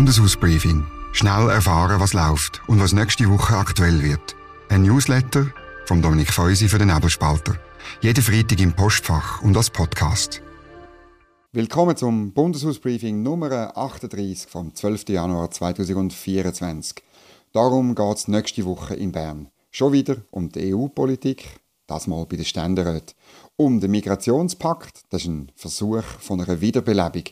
Bundeshausbriefing. 0.00 0.86
Schnell 1.12 1.50
erfahren, 1.50 2.00
was 2.00 2.14
läuft 2.14 2.62
und 2.66 2.80
was 2.80 2.94
nächste 2.94 3.28
Woche 3.28 3.54
aktuell 3.54 4.02
wird. 4.02 4.34
Ein 4.70 4.84
Newsletter 4.84 5.48
von 5.84 6.00
Dominik 6.00 6.32
Feusi 6.32 6.68
für 6.68 6.78
den 6.78 6.88
Nebelspalter. 6.88 7.56
Jeden 8.00 8.24
Freitag 8.24 8.58
im 8.60 8.72
Postfach 8.72 9.42
und 9.42 9.54
als 9.58 9.68
Podcast. 9.68 10.40
Willkommen 11.52 11.98
zum 11.98 12.32
Bundeshausbriefing 12.32 13.22
Nummer 13.22 13.76
38 13.76 14.50
vom 14.50 14.74
12. 14.74 15.10
Januar 15.10 15.50
2024. 15.50 17.02
Darum 17.52 17.94
geht 17.94 18.16
es 18.16 18.26
nächste 18.26 18.64
Woche 18.64 18.94
in 18.94 19.12
Bern. 19.12 19.50
Schon 19.70 19.92
wieder 19.92 20.16
um 20.30 20.50
die 20.50 20.74
EU-Politik, 20.74 21.60
das 21.86 22.06
mal 22.06 22.24
bei 22.24 22.36
den 22.36 22.46
Ständeräten. 22.46 23.14
Um 23.56 23.80
den 23.80 23.90
Migrationspakt, 23.90 25.02
das 25.10 25.24
ist 25.24 25.28
ein 25.28 25.52
Versuch 25.56 26.04
von 26.20 26.40
einer 26.40 26.62
Wiederbelebung 26.62 27.24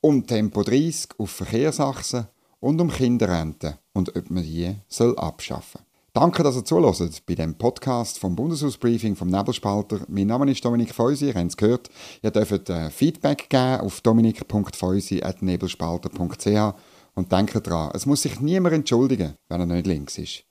um 0.00 0.26
Tempo 0.26 0.62
30 0.62 1.10
auf 1.18 1.30
Verkehrsachsen 1.30 2.26
und 2.58 2.80
um 2.80 2.90
Kinderrente 2.90 3.78
und 3.92 4.16
ob 4.16 4.30
man 4.30 4.42
die 4.42 4.74
soll 4.88 5.16
abschaffen 5.18 5.82
Danke, 6.12 6.42
dass 6.42 6.56
ihr 6.56 6.64
zuhört 6.64 7.22
bei 7.24 7.36
dem 7.36 7.54
Podcast 7.54 8.18
vom 8.18 8.34
Bundeshausbriefing 8.34 9.14
vom 9.14 9.28
Nebelspalter. 9.28 10.00
Mein 10.08 10.26
Name 10.26 10.50
ist 10.50 10.64
Dominik 10.64 10.92
Feusi, 10.92 11.28
ihr 11.28 11.34
habt 11.34 11.50
es 11.50 11.56
gehört. 11.56 11.88
Ihr 12.20 12.32
dürft 12.32 12.68
äh, 12.68 12.90
Feedback 12.90 13.48
geben 13.48 13.82
auf 13.82 14.00
dominik.feusi.nebelspalter.ch 14.00 16.74
und 17.14 17.30
denkt 17.30 17.64
daran, 17.64 17.92
es 17.94 18.06
muss 18.06 18.22
sich 18.22 18.40
niemand 18.40 18.74
entschuldigen, 18.74 19.34
wenn 19.48 19.60
er 19.60 19.66
nicht 19.66 19.86
links 19.86 20.18
ist. 20.18 20.42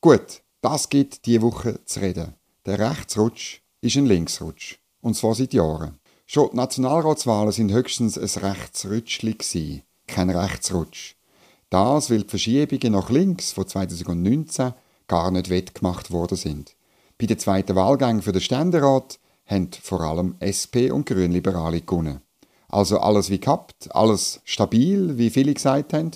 Gut, 0.00 0.42
das 0.62 0.88
gibt 0.88 1.26
diese 1.26 1.42
Woche 1.42 1.78
zu 1.84 2.00
reden. 2.00 2.34
Der 2.66 2.80
Rechtsrutsch 2.80 3.60
ist 3.84 3.96
ein 3.96 4.06
Linksrutsch. 4.06 4.78
Und 5.00 5.14
zwar 5.14 5.34
seit 5.34 5.52
Jahren. 5.52 5.98
Schon 6.26 6.50
die 6.52 6.56
Nationalratswahlen 6.56 7.52
sind 7.52 7.70
höchstens 7.70 8.16
ein 8.18 8.42
Rechtsrutschli 8.42 9.82
kein 10.06 10.30
Rechtsrutsch. 10.30 11.14
Das, 11.68 12.10
weil 12.10 12.22
die 12.22 12.28
Verschiebungen 12.28 12.92
nach 12.92 13.10
links 13.10 13.52
von 13.52 13.66
2019 13.66 14.72
gar 15.06 15.30
nicht 15.30 15.50
wettgemacht 15.50 16.10
worden 16.10 16.36
sind. 16.36 16.76
Bei 17.18 17.26
den 17.26 17.38
zweiten 17.38 17.76
Wahlgängen 17.76 18.22
für 18.22 18.32
den 18.32 18.40
Ständerat 18.40 19.18
haben 19.46 19.70
vor 19.82 20.00
allem 20.00 20.36
SP 20.40 20.90
und 20.90 21.06
Grünliberale 21.06 21.82
gewonnen. 21.82 22.22
Also 22.68 22.98
alles 22.98 23.28
wie 23.28 23.38
gehabt, 23.38 23.94
alles 23.94 24.40
stabil, 24.44 25.18
wie 25.18 25.30
viele 25.30 25.52
gesagt 25.52 25.92
haben? 25.92 26.12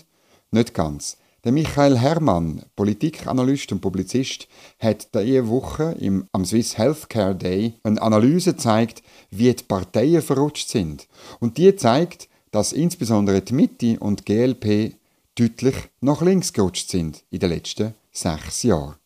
Nicht 0.51 0.73
ganz. 0.73 1.19
Der 1.44 1.53
Michael 1.53 1.97
Herrmann, 1.97 2.64
Politikanalyst 2.75 3.70
und 3.70 3.81
Publizist, 3.81 4.48
hat 4.81 5.14
diese 5.14 5.48
Woche 5.48 5.95
im, 6.00 6.27
am 6.33 6.45
Swiss 6.45 6.77
Healthcare 6.77 7.36
Day 7.36 7.75
eine 7.84 8.03
Analyse 8.03 8.55
gezeigt, 8.55 9.05
wie 9.30 9.55
die 9.55 9.62
Parteien 9.62 10.20
verrutscht 10.20 10.69
sind. 10.69 11.06
Und 11.39 11.56
die 11.56 11.77
zeigt, 11.77 12.28
dass 12.50 12.72
insbesondere 12.72 13.41
die 13.41 13.55
Mitte 13.55 14.00
und 14.00 14.27
die 14.27 14.34
GLP 14.34 14.97
deutlich 15.36 15.77
nach 16.00 16.22
links 16.22 16.53
gerutscht 16.53 16.91
sind 16.91 17.22
in 17.30 17.39
den 17.39 17.50
letzten 17.50 17.95
sechs 18.11 18.64
Jahren. 18.64 18.97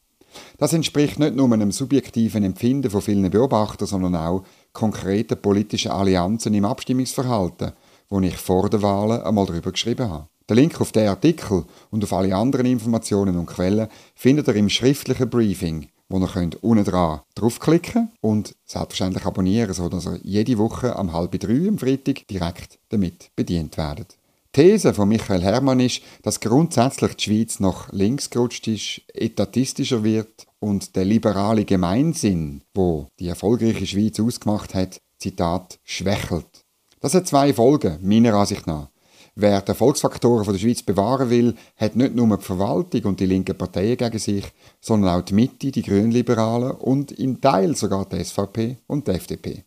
Das 0.57 0.73
entspricht 0.73 1.19
nicht 1.19 1.37
nur 1.37 1.53
einem 1.53 1.71
subjektiven 1.71 2.45
Empfinden 2.45 2.91
von 2.91 3.03
vielen 3.03 3.31
Beobachtern, 3.31 3.87
sondern 3.87 4.17
auch 4.17 4.45
konkreten 4.73 5.37
politischen 5.37 5.91
Allianzen 5.91 6.55
im 6.55 6.65
Abstimmungsverhalten, 6.65 7.73
wo 8.09 8.21
ich 8.21 8.39
vor 8.39 8.71
den 8.71 8.81
Wahlen 8.81 9.21
einmal 9.21 9.45
darüber 9.45 9.73
geschrieben 9.73 10.09
habe. 10.09 10.32
Den 10.49 10.57
Link 10.57 10.81
auf 10.81 10.93
den 10.93 11.09
Artikel 11.09 11.65
und 11.91 12.05
auf 12.05 12.13
alle 12.13 12.35
anderen 12.35 12.67
Informationen 12.67 13.37
und 13.37 13.47
Quellen 13.47 13.89
findet 14.15 14.49
ihr 14.49 14.57
im 14.57 14.69
schriftlichen 14.69 15.31
Briefing, 15.31 15.89
wo 16.09 16.19
ihr 16.19 16.29
könnt 16.29 16.63
unten 16.63 16.85
dran 16.85 17.21
draufklicken 17.35 18.11
und 18.21 18.55
selbstverständlich 18.65 19.25
abonnieren, 19.25 19.73
sodass 19.73 20.07
ihr 20.07 20.21
jede 20.23 20.59
Woche 20.59 20.97
am 20.97 21.13
halb 21.13 21.39
drei 21.39 21.69
am 21.69 21.79
Freitag 21.79 22.27
direkt 22.29 22.79
damit 22.89 23.31
bedient 23.37 23.77
werdet. 23.77 24.17
Die 24.55 24.61
These 24.61 24.93
von 24.93 25.09
Michael 25.09 25.43
Herrmann 25.43 25.81
ist, 25.81 26.03
dass 26.23 26.41
grundsätzlich 26.41 27.15
die 27.15 27.25
Schweiz 27.25 27.59
nach 27.59 27.91
links 27.91 28.29
gerutscht 28.29 28.69
ist, 28.69 29.01
etatistischer 29.15 30.05
wird 30.05 30.47
und 30.61 30.95
der 30.95 31.07
liberale 31.07 31.65
Gemeinsinn, 31.65 32.63
wo 32.75 33.07
die 33.19 33.29
erfolgreiche 33.29 33.87
Schweiz 33.87 34.21
ausgemacht 34.21 34.75
hat, 34.75 35.01
Zitat, 35.19 35.79
schwächelt. 35.85 36.65
Das 37.01 37.15
hat 37.15 37.27
zwei 37.27 37.55
Folgen, 37.55 37.99
meiner 38.03 38.35
Ansicht 38.35 38.67
nach. 38.67 38.92
Wer 39.35 39.63
die 39.63 39.69
Erfolgsfaktoren 39.69 40.45
der 40.53 40.59
Schweiz 40.59 40.83
bewahren 40.83 41.31
will, 41.31 41.55
hat 41.77 41.97
nicht 41.97 42.15
nur 42.15 42.37
die 42.37 42.45
Verwaltung 42.45 43.05
und 43.05 43.21
die 43.21 43.27
linken 43.27 43.57
Parteien 43.57 43.97
gegen 43.97 44.19
sich, 44.19 44.45
sondern 44.81 45.19
auch 45.19 45.25
die 45.25 45.33
Mitte, 45.33 45.71
die 45.71 45.83
Grünliberalen 45.83 46.73
und 46.73 47.13
in 47.13 47.41
Teil 47.41 47.75
sogar 47.75 48.05
die 48.05 48.23
SVP 48.23 48.77
und 48.87 49.09
die 49.09 49.13
FDP. 49.13 49.65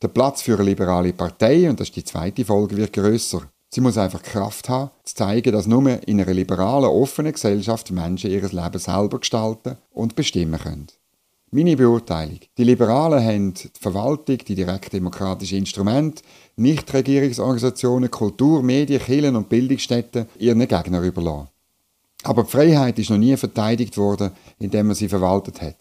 Der 0.00 0.08
Platz 0.08 0.42
für 0.42 0.54
eine 0.54 0.64
liberale 0.64 1.12
Partei, 1.12 1.68
und 1.68 1.78
das 1.78 1.88
ist 1.88 1.96
die 1.96 2.04
zweite 2.04 2.44
Folge, 2.44 2.76
wird 2.76 2.94
grösser. 2.94 3.42
Sie 3.68 3.82
muss 3.82 3.98
einfach 3.98 4.22
Kraft 4.22 4.68
haben, 4.70 4.90
zu 5.04 5.14
zeigen, 5.14 5.52
dass 5.52 5.66
nur 5.66 6.02
in 6.08 6.20
einer 6.20 6.32
liberalen, 6.32 6.88
offenen 6.88 7.32
Gesellschaft 7.32 7.90
Menschen 7.90 8.30
ihr 8.30 8.48
Leben 8.48 8.78
selber 8.78 9.20
gestalten 9.20 9.76
und 9.90 10.16
bestimmen 10.16 10.58
können. 10.58 10.86
Meine 11.56 11.74
Beurteilung. 11.74 12.40
Die 12.58 12.64
Liberalen 12.64 13.24
haben 13.24 13.54
die 13.54 13.70
Verwaltung, 13.80 14.36
die 14.36 14.54
direktdemokratischen 14.54 15.56
Instrumente, 15.56 16.22
Nichtregierungsorganisationen, 16.56 18.10
Kultur, 18.10 18.62
Medien, 18.62 19.00
Kirchen 19.00 19.36
und 19.36 19.48
Bildungsstätten 19.48 20.26
ihren 20.38 20.58
Gegnern 20.58 21.02
überlassen. 21.02 21.48
Aber 22.24 22.42
die 22.42 22.50
Freiheit 22.50 22.98
ist 22.98 23.08
noch 23.08 23.16
nie 23.16 23.34
verteidigt 23.38 23.96
worden, 23.96 24.32
indem 24.58 24.88
man 24.88 24.96
sie 24.96 25.08
verwaltet 25.08 25.62
hat. 25.62 25.76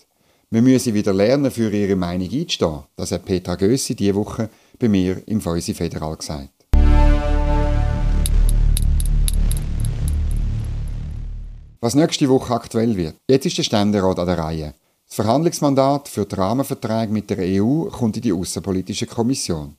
Wir 0.49 0.61
müssen 0.61 0.93
wieder 0.93 1.11
lernen, 1.11 1.51
für 1.51 1.69
ihre 1.69 1.97
Meinung 1.97 2.29
einzustehen. 2.31 2.83
Das 2.95 3.11
hat 3.11 3.25
Petra 3.25 3.55
Gössi 3.55 3.95
diese 3.95 4.15
Woche 4.15 4.49
bei 4.79 4.87
mir 4.87 5.27
im 5.27 5.41
Feusi 5.41 5.73
Federal 5.73 6.15
gesagt. 6.15 6.51
Was 11.81 11.95
nächste 11.95 12.29
Woche 12.29 12.53
aktuell 12.53 12.95
wird. 12.95 13.15
Jetzt 13.29 13.47
ist 13.47 13.57
der 13.57 13.63
Ständerat 13.63 14.19
an 14.19 14.27
der 14.27 14.37
Reihe. 14.37 14.73
Das 15.07 15.15
Verhandlungsmandat 15.15 16.09
für 16.09 16.25
die 16.25 16.35
Rahmenverträge 16.35 17.13
mit 17.13 17.29
der 17.29 17.37
EU 17.39 17.85
kommt 17.85 18.17
in 18.17 18.23
die 18.23 18.33
Außenpolitische 18.33 19.05
Kommission. 19.05 19.77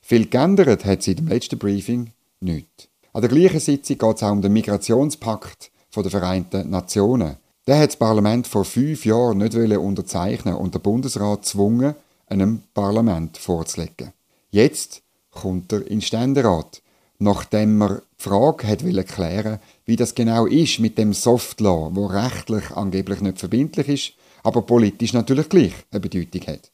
Viel 0.00 0.26
geändert 0.26 0.84
hat 0.84 1.02
seit 1.02 1.18
dem 1.18 1.28
letzten 1.28 1.58
Briefing 1.58 2.12
nichts. 2.40 2.88
An 3.12 3.22
der 3.22 3.30
gleichen 3.30 3.60
Sitzung 3.60 3.98
geht 3.98 4.16
es 4.16 4.22
auch 4.22 4.32
um 4.32 4.42
den 4.42 4.52
Migrationspakt 4.52 5.70
der 5.96 6.10
Vereinten 6.10 6.70
Nationen. 6.70 7.36
Der 7.66 7.80
hat 7.80 7.88
das 7.88 7.96
Parlament 7.96 8.46
vor 8.46 8.64
fünf 8.64 9.04
Jahren 9.04 9.38
nicht 9.38 9.54
unterzeichnen 9.54 10.54
und 10.54 10.74
der 10.74 10.78
Bundesrat 10.78 11.42
gezwungen, 11.42 11.96
einem 12.28 12.62
Parlament 12.72 13.36
vorzulegen. 13.36 14.12
Jetzt 14.50 15.02
kommt 15.32 15.72
er 15.72 15.86
in 15.86 16.00
Ständerat, 16.00 16.82
nachdem 17.18 17.78
man 17.78 18.00
die 18.18 18.22
Frage 18.22 18.66
hat 18.66 19.08
klären 19.08 19.58
wie 19.84 19.96
das 19.96 20.14
genau 20.14 20.46
ist 20.46 20.78
mit 20.78 20.98
dem 20.98 21.12
Soft 21.12 21.60
Law, 21.60 21.90
wo 21.92 22.06
rechtlich 22.06 22.70
angeblich 22.70 23.20
nicht 23.20 23.38
verbindlich 23.38 23.88
ist, 23.88 24.12
aber 24.42 24.62
politisch 24.62 25.12
natürlich 25.12 25.48
gleich 25.48 25.74
eine 25.90 26.00
Bedeutung 26.00 26.42
hat. 26.46 26.70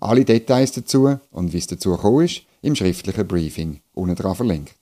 Alle 0.00 0.24
Details 0.24 0.72
dazu 0.72 1.18
und 1.32 1.52
wie 1.52 1.58
es 1.58 1.66
dazu 1.66 1.90
gekommen 1.90 2.24
ist, 2.24 2.42
im 2.62 2.74
schriftlichen 2.74 3.26
Briefing 3.26 3.80
unten 3.94 4.14
dran 4.14 4.34
verlinkt. 4.34 4.77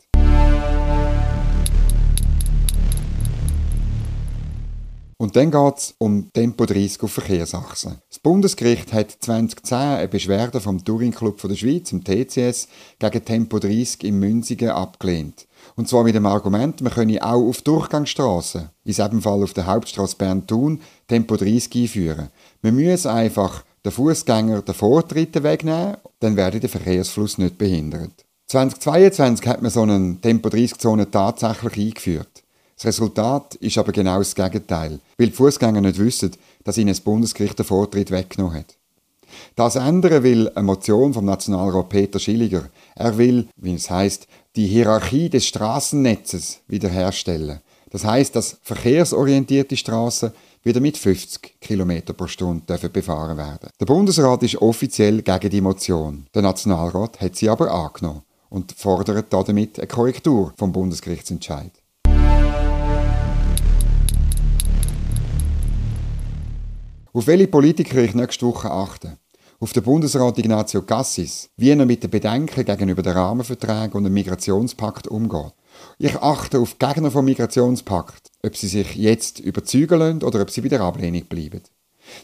Und 5.19 5.35
dann 5.35 5.51
geht 5.51 5.79
es 5.79 5.95
um 5.97 6.31
Tempo 6.33 6.67
30 6.67 7.03
auf 7.03 7.13
Verkehrsachsen. 7.13 8.03
Das 8.09 8.19
Bundesgericht 8.19 8.93
hat 8.93 9.17
2010 9.19 9.79
eine 9.79 10.09
Beschwerde 10.09 10.61
vom 10.61 10.85
Touring 10.85 11.13
Club 11.13 11.41
der 11.41 11.55
Schweiz, 11.55 11.89
dem 11.89 12.05
TCS, 12.05 12.69
gegen 12.99 13.25
Tempo 13.25 13.59
30 13.59 14.05
in 14.05 14.19
Münzigen 14.19 14.69
abgelehnt. 14.69 15.47
Und 15.75 15.89
zwar 15.89 16.05
mit 16.05 16.15
dem 16.15 16.27
Argument, 16.27 16.83
man 16.83 16.93
könne 16.93 17.25
auch 17.25 17.49
auf 17.49 17.63
Durchgangsstraßen, 17.63 18.69
in 18.85 18.93
diesem 18.93 19.23
Fall 19.23 19.43
auf 19.43 19.55
der 19.55 19.67
Hauptstraße 19.67 20.17
Bern-Thun, 20.17 20.81
Tempo 21.09 21.37
30 21.37 21.75
einführen. 21.75 22.29
Man 22.61 22.75
müsse 22.75 23.11
einfach 23.11 23.65
den 23.87 23.93
Fußgänger 23.93 24.63
den 24.63 24.75
Vortritt 24.75 25.43
wegnehmen, 25.43 25.97
dann 26.21 26.37
werde 26.37 26.61
der 26.61 26.69
Verkehrsfluss 26.69 27.39
nicht 27.39 27.57
behindert. 27.57 28.27
2022 28.49 29.47
hat 29.49 29.63
man 29.63 29.71
so 29.71 29.83
eine 29.83 30.19
Tempo-30-Zone 30.21 31.11
tatsächlich 31.11 31.79
eingeführt. 31.79 32.36
Das 32.77 32.85
Resultat 32.85 33.55
ist 33.57 33.79
aber 33.79 33.91
genau 33.91 34.19
das 34.19 34.35
Gegenteil, 34.35 35.01
weil 35.17 35.29
die 35.29 35.33
Fußgänger 35.33 35.81
nicht 35.81 35.99
wissen, 35.99 36.33
dass 36.63 36.77
ihnen 36.77 36.89
das 36.89 37.01
Bundesgericht 37.01 37.59
den 37.59 37.65
Vortritt 37.65 38.11
weggenommen 38.11 38.59
hat. 38.59 38.77
Das 39.55 39.77
ändern 39.77 40.23
will 40.23 40.51
eine 40.51 40.63
Motion 40.63 41.15
vom 41.15 41.25
Nationalrat 41.25 41.89
Peter 41.89 42.19
Schilliger. 42.19 42.69
Er 42.95 43.17
will, 43.17 43.49
wie 43.57 43.75
es 43.75 43.91
heißt, 43.91 44.29
die 44.57 44.67
Hierarchie 44.67 45.31
des 45.31 45.47
Straßennetzes 45.47 46.61
wiederherstellen. 46.69 47.61
Das 47.91 48.05
heißt, 48.05 48.37
dass 48.37 48.59
verkehrsorientierte 48.63 49.77
Straßen 49.77 50.33
wieder 50.63 50.81
mit 50.81 50.99
50 50.99 51.61
km 51.61 51.93
pro 52.17 52.27
Stunde 52.27 52.77
befahren 52.91 53.39
werden. 53.39 53.71
Der 53.81 53.87
Bundesrat 53.87 54.43
ist 54.43 54.61
offiziell 54.61 55.23
gegen 55.23 55.51
die 55.51 55.61
Motion. 55.61 56.27
Der 56.35 56.43
Nationalrat 56.43 57.21
hat 57.21 57.37
sie 57.37 57.49
aber 57.49 57.71
angenommen 57.71 58.23
und 58.51 58.73
fordert 58.73 59.33
damit 59.33 59.79
eine 59.79 59.87
Korrektur 59.87 60.53
vom 60.57 60.73
Bundesgerichtsentscheid. 60.73 61.71
Auf 67.17 67.29
welche 67.29 67.49
Politiker 67.49 67.97
ich 68.05 68.15
nächste 68.15 68.45
Woche 68.45 68.71
achte? 68.71 69.17
auf 69.59 69.73
den 69.73 69.83
Bundesrat 69.85 70.37
Ignazio 70.37 70.83
Cassis, 70.83 71.49
wie 71.57 71.71
er 71.71 71.87
mit 71.87 72.03
den 72.03 72.11
Bedenken 72.11 72.63
gegenüber 72.63 73.01
den 73.01 73.15
Rahmenverträgen 73.15 73.93
und 73.95 74.05
dem 74.05 74.13
Migrationspakt 74.13 75.09
umgeht. 75.09 75.55
Ich 75.99 76.15
achte 76.17 76.59
auf 76.59 76.79
Gegner 76.79 77.11
vom 77.11 77.25
Migrationspakt, 77.25 78.31
ob 78.45 78.55
sie 78.55 78.69
sich 78.69 78.97
jetzt 78.97 79.41
überzeugen 79.41 79.99
lassen 79.99 80.25
oder 80.25 80.43
ob 80.43 80.51
sie 80.51 80.61
bei 80.61 80.69
der 80.69 80.83
Ablehnung 80.83 81.25
bleiben. 81.25 81.63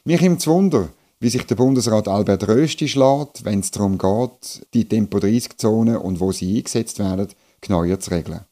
Mich 0.05 0.21
nimmt 0.21 0.47
Wunder, 0.47 0.91
wie 1.21 1.31
sich 1.31 1.47
der 1.47 1.55
Bundesrat 1.55 2.07
Albert 2.07 2.47
Rösti 2.47 2.87
schlägt, 2.87 3.47
wenn 3.47 3.61
es 3.61 3.71
darum 3.71 3.97
geht, 3.97 4.67
die 4.75 4.87
Tempo-30-Zonen 4.87 5.97
und 5.97 6.21
wo 6.21 6.33
sie 6.33 6.59
eingesetzt 6.59 6.99
werden, 6.99 7.29
genauer 7.63 7.99
zu 7.99 8.11
regeln. 8.11 8.43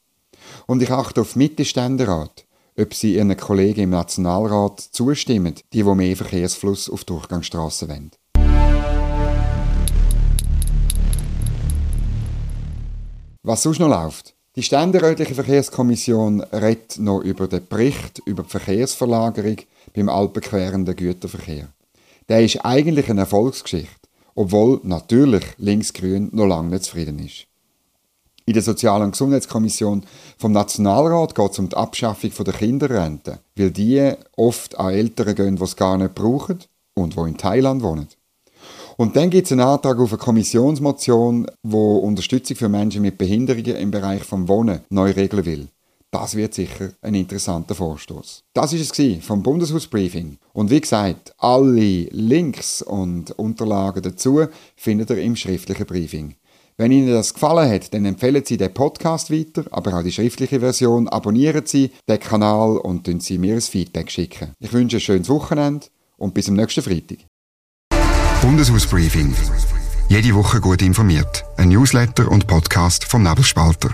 Und 0.65 0.81
ich 0.81 0.89
achte 0.89 1.21
auf 1.21 1.35
Mittelständerat, 1.35 2.45
ob 2.81 2.93
sie 2.93 3.15
ihren 3.15 3.35
Kollegen 3.37 3.81
im 3.81 3.89
Nationalrat 3.91 4.79
zustimmen, 4.79 5.55
die, 5.73 5.85
wo 5.85 5.95
mehr 5.95 6.15
Verkehrsfluss 6.15 6.89
auf 6.89 7.03
Durchgangsstrassen 7.03 7.89
wollen. 7.89 8.11
Was 13.43 13.63
sonst 13.63 13.79
noch 13.79 13.89
läuft? 13.89 14.35
Die 14.55 14.63
Ständerätliche 14.63 15.33
Verkehrskommission 15.33 16.41
redet 16.41 16.99
noch 16.99 17.21
über 17.21 17.47
den 17.47 17.65
Bericht 17.65 18.21
über 18.25 18.43
die 18.43 18.49
Verkehrsverlagerung 18.49 19.57
beim 19.95 20.09
alpenquerenden 20.09 20.95
Güterverkehr. 20.95 21.69
Der 22.27 22.43
ist 22.43 22.57
eigentlich 22.65 23.09
eine 23.09 23.21
Erfolgsgeschichte, 23.21 24.09
obwohl 24.35 24.79
natürlich 24.83 25.43
Linksgrün 25.57 26.29
noch 26.33 26.47
lange 26.47 26.69
nicht 26.69 26.83
zufrieden 26.83 27.19
ist. 27.19 27.47
In 28.45 28.53
der 28.53 28.63
Sozial- 28.63 29.01
und 29.01 29.11
Gesundheitskommission 29.11 30.03
vom 30.37 30.51
Nationalrat 30.51 31.35
geht 31.35 31.51
es 31.51 31.59
um 31.59 31.69
die 31.69 31.77
Abschaffung 31.77 32.31
der 32.43 32.53
Kinderrente, 32.53 33.39
weil 33.55 33.71
die 33.71 34.13
oft 34.35 34.77
an 34.79 34.93
Eltern 34.93 35.35
gehen, 35.35 35.55
die 35.57 35.63
es 35.63 35.75
gar 35.75 35.97
nicht 35.97 36.15
brauchen 36.15 36.59
und 36.95 37.15
die 37.15 37.19
in 37.19 37.37
Thailand 37.37 37.83
wohnen. 37.83 38.07
Und 38.97 39.15
dann 39.15 39.29
gibt 39.29 39.45
es 39.45 39.51
einen 39.51 39.61
Antrag 39.61 39.99
auf 39.99 40.11
eine 40.11 40.19
Kommissionsmotion, 40.19 41.47
wo 41.63 41.97
Unterstützung 41.97 42.57
für 42.57 42.69
Menschen 42.69 43.01
mit 43.01 43.17
Behinderungen 43.17 43.75
im 43.75 43.91
Bereich 43.91 44.23
vom 44.23 44.47
Wohnen 44.47 44.81
neu 44.89 45.11
regeln 45.11 45.45
will. 45.45 45.67
Das 46.11 46.35
wird 46.35 46.53
sicher 46.53 46.91
ein 47.01 47.15
interessanter 47.15 47.73
Vorstoß. 47.73 48.43
Das 48.53 48.73
ist 48.73 48.99
es 48.99 49.25
vom 49.25 49.41
Bundeshausbriefing. 49.41 50.37
Und 50.51 50.69
wie 50.69 50.81
gesagt, 50.81 51.33
alle 51.37 52.09
Links 52.11 52.81
und 52.81 53.31
Unterlagen 53.39 54.03
dazu 54.03 54.45
findet 54.75 55.09
ihr 55.09 55.21
im 55.21 55.37
schriftlichen 55.37 55.85
Briefing. 55.85 56.35
Wenn 56.81 56.91
Ihnen 56.91 57.13
das 57.13 57.35
gefallen 57.35 57.71
hat, 57.71 57.93
dann 57.93 58.05
empfehlen 58.05 58.43
Sie 58.43 58.57
den 58.57 58.73
Podcast 58.73 59.31
weiter, 59.31 59.65
aber 59.69 59.93
auch 59.93 60.01
die 60.01 60.11
schriftliche 60.11 60.61
Version. 60.61 61.07
Abonnieren 61.07 61.67
Sie 61.67 61.91
den 62.09 62.19
Kanal 62.19 62.77
und 62.77 63.05
schicken 63.05 63.19
Sie 63.19 63.37
mir 63.37 63.53
ein 63.53 63.61
Feedback 63.61 64.09
schicken. 64.09 64.53
Ich 64.57 64.73
wünsche 64.73 64.97
ein 64.97 65.01
schönes 65.01 65.29
Wochenende 65.29 65.85
und 66.17 66.33
bis 66.33 66.49
am 66.49 66.55
nächsten 66.55 66.81
Freitag. 66.81 67.19
Bundeshausbriefing. 68.41 69.31
Jede 70.09 70.33
Woche 70.33 70.59
gut 70.59 70.81
informiert. 70.81 71.45
Ein 71.55 71.69
Newsletter 71.69 72.31
und 72.31 72.47
Podcast 72.47 73.03
vom 73.03 73.21
Nebelspalter. 73.21 73.91